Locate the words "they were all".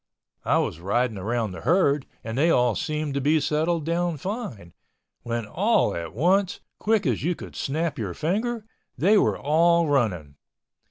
8.97-9.85